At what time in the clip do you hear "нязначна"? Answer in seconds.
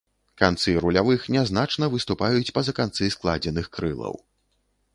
1.35-1.89